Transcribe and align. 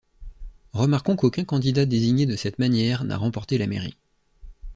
Remarquons 0.73 1.15
qu'aucun 1.15 1.43
candidat 1.45 1.85
désigné 1.85 2.25
de 2.25 2.35
cette 2.35 2.57
manière 2.57 3.03
n'a 3.03 3.17
remporté 3.17 3.59
la 3.59 3.67
mairie. 3.67 3.97